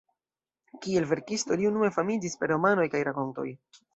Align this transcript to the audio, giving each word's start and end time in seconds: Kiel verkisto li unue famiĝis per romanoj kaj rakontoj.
Kiel 0.85 1.05
verkisto 1.09 1.57
li 1.59 1.69
unue 1.71 1.91
famiĝis 1.99 2.39
per 2.39 2.51
romanoj 2.55 2.89
kaj 2.97 3.05
rakontoj. 3.11 3.49